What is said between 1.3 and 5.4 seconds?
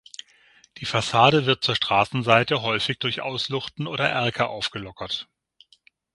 wird zur Straßenseite häufig durch Ausluchten oder Erker aufgelockert.